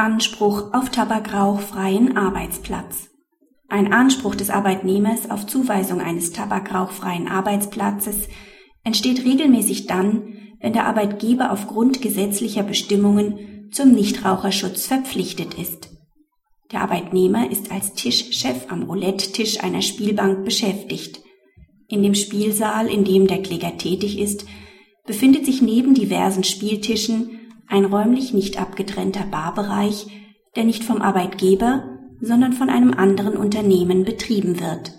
[0.00, 3.10] Anspruch auf tabakrauchfreien Arbeitsplatz.
[3.68, 8.28] Ein Anspruch des Arbeitnehmers auf Zuweisung eines tabakrauchfreien Arbeitsplatzes
[8.82, 15.90] entsteht regelmäßig dann, wenn der Arbeitgeber aufgrund gesetzlicher Bestimmungen zum Nichtraucherschutz verpflichtet ist.
[16.72, 21.20] Der Arbeitnehmer ist als Tischchef am Roulette-Tisch einer Spielbank beschäftigt.
[21.88, 24.46] In dem Spielsaal, in dem der Kläger tätig ist,
[25.06, 27.39] befindet sich neben diversen Spieltischen
[27.70, 30.08] ein räumlich nicht abgetrennter Barbereich,
[30.56, 34.92] der nicht vom Arbeitgeber, sondern von einem anderen Unternehmen betrieben wird.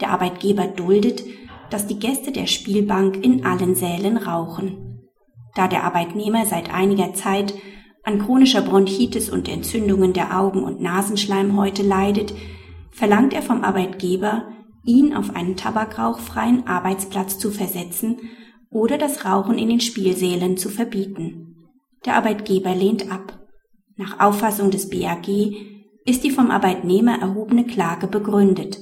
[0.00, 1.22] Der Arbeitgeber duldet,
[1.70, 5.08] dass die Gäste der Spielbank in allen Sälen rauchen.
[5.54, 7.54] Da der Arbeitnehmer seit einiger Zeit
[8.04, 12.34] an chronischer Bronchitis und Entzündungen der Augen- und Nasenschleimhäute leidet,
[12.90, 14.48] verlangt er vom Arbeitgeber,
[14.84, 18.18] ihn auf einen tabakrauchfreien Arbeitsplatz zu versetzen
[18.70, 21.47] oder das Rauchen in den Spielsälen zu verbieten.
[22.04, 23.38] Der Arbeitgeber lehnt ab.
[23.96, 25.28] Nach Auffassung des BAG
[26.04, 28.78] ist die vom Arbeitnehmer erhobene Klage begründet.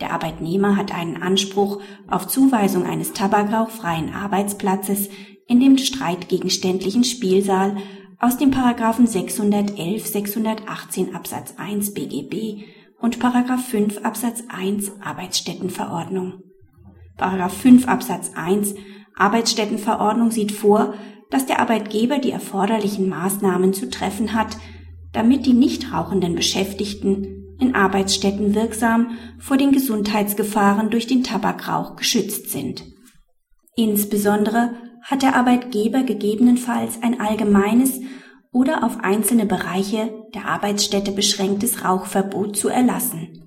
[0.00, 5.08] Der Arbeitnehmer hat einen Anspruch auf Zuweisung eines tabakrauchfreien Arbeitsplatzes
[5.48, 7.78] in dem streitgegenständlichen Spielsaal
[8.20, 12.64] aus dem Paragraphen 611, 618 Absatz 1 BGB
[13.00, 16.42] und Paragraph 5 Absatz 1 Arbeitsstättenverordnung.
[17.16, 18.74] Paragraph 5 Absatz 1
[19.16, 20.94] Arbeitsstättenverordnung sieht vor,
[21.30, 24.56] dass der Arbeitgeber die erforderlichen Maßnahmen zu treffen hat,
[25.12, 32.50] damit die nicht rauchenden Beschäftigten in Arbeitsstätten wirksam vor den Gesundheitsgefahren durch den Tabakrauch geschützt
[32.50, 32.84] sind.
[33.76, 38.00] Insbesondere hat der Arbeitgeber gegebenenfalls ein allgemeines
[38.52, 43.44] oder auf einzelne Bereiche der Arbeitsstätte beschränktes Rauchverbot zu erlassen.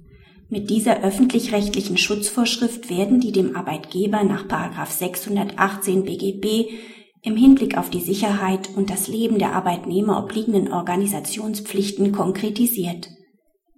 [0.49, 4.45] Mit dieser öffentlich-rechtlichen Schutzvorschrift werden die dem Arbeitgeber nach
[4.91, 6.73] 618 BGB
[7.23, 13.09] im Hinblick auf die Sicherheit und das Leben der Arbeitnehmer obliegenden Organisationspflichten konkretisiert.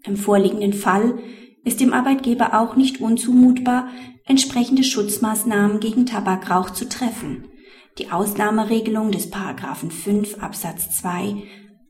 [0.05, 1.19] Im vorliegenden Fall
[1.65, 3.89] ist dem Arbeitgeber auch nicht unzumutbar,
[4.25, 7.47] entsprechende Schutzmaßnahmen gegen Tabakrauch zu treffen.
[7.97, 11.43] Die Ausnahmeregelung des Paragraphen 5 Absatz 2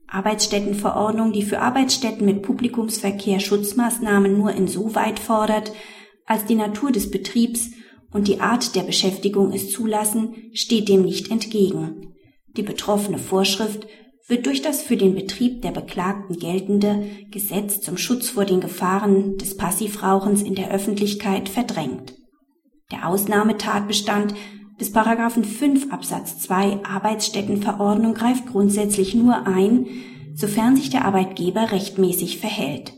[0.08, 5.74] Arbeitsstättenverordnung, die für Arbeitsstätten mit Publikumsverkehr Schutzmaßnahmen nur insoweit fordert,
[6.26, 7.72] als die Natur des Betriebs
[8.14, 12.14] und die Art der Beschäftigung es zulassen, steht dem nicht entgegen.
[12.56, 13.88] Die betroffene Vorschrift
[14.28, 19.38] wird durch das für den Betrieb der Beklagten geltende Gesetz zum Schutz vor den Gefahren
[19.38, 22.14] des Passivrauchens in der Öffentlichkeit verdrängt.
[22.92, 24.34] Der Ausnahmetatbestand
[24.80, 29.88] des Paragraphen 5 Absatz 2 Arbeitsstättenverordnung greift grundsätzlich nur ein,
[30.36, 32.94] sofern sich der Arbeitgeber rechtmäßig verhält.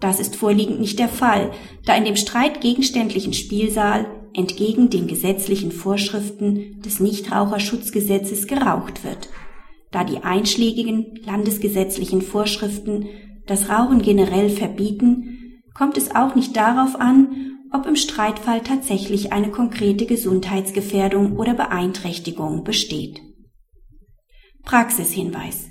[0.00, 1.50] Das ist vorliegend nicht der Fall,
[1.84, 9.28] da in dem streitgegenständlichen Spielsaal entgegen den gesetzlichen Vorschriften des Nichtraucherschutzgesetzes geraucht wird,
[9.90, 13.06] da die einschlägigen landesgesetzlichen Vorschriften
[13.46, 19.50] das Rauchen generell verbieten, kommt es auch nicht darauf an, ob im Streitfall tatsächlich eine
[19.50, 23.20] konkrete Gesundheitsgefährdung oder Beeinträchtigung besteht.
[24.64, 25.66] Praxishinweis.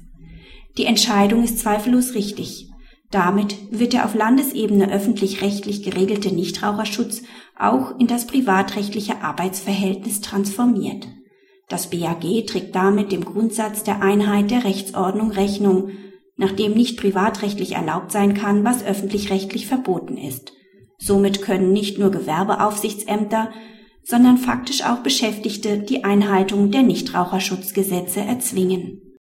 [0.78, 2.70] Die Entscheidung ist zweifellos richtig.
[3.10, 7.24] Damit wird der auf Landesebene öffentlich-rechtlich geregelte Nichtraucherschutz
[7.60, 11.08] auch in das privatrechtliche Arbeitsverhältnis transformiert.
[11.70, 15.90] Das BAG trägt damit dem Grundsatz der Einheit der Rechtsordnung Rechnung,
[16.38, 20.54] nachdem nicht privatrechtlich erlaubt sein kann, was öffentlich-rechtlich verboten ist.
[20.98, 23.52] Somit können nicht nur Gewerbeaufsichtsämter,
[24.04, 29.07] sondern faktisch auch Beschäftigte die Einhaltung der Nichtraucherschutzgesetze erzwingen